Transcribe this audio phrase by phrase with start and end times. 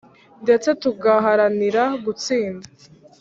[0.43, 2.67] ndetse tugaharanira gutsinda